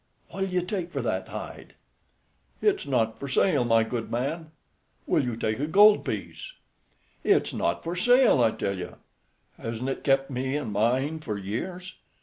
"What'll 0.29 0.49
you 0.49 0.63
take 0.63 0.91
for 0.91 1.03
that 1.03 1.27
hide?" 1.27 1.73
"It's 2.59 2.87
not 2.87 3.19
for 3.19 3.29
sale, 3.29 3.63
my 3.63 3.83
good 3.83 4.09
man." 4.09 4.49
"Will 5.05 5.23
you 5.23 5.35
take 5.37 5.59
a 5.59 5.67
gold 5.67 6.03
piece?" 6.03 6.53
"It's 7.23 7.53
not 7.53 7.83
for 7.83 7.95
sale, 7.95 8.43
I 8.43 8.49
tell 8.49 8.75
you. 8.75 8.95
Hasn't 9.59 9.89
it 9.89 10.03
kept 10.03 10.31
me 10.31 10.55
and 10.57 10.73
mine 10.73 11.19
for 11.19 11.37
years?" 11.37 11.97